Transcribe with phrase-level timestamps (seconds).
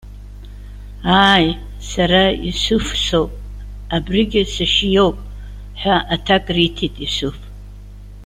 [1.23, 1.47] -Ааи!
[1.89, 3.31] Сара Иусуф соуп,
[3.95, 5.25] абригьы сашьа иоуп,-
[5.79, 7.37] ҳәа аҭак риҭеит Иусуф.